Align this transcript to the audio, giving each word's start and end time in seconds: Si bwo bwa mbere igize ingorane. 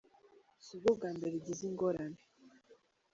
Si 0.65 0.73
bwo 0.79 0.91
bwa 0.97 1.09
mbere 1.17 1.33
igize 1.37 1.61
ingorane. 1.69 2.21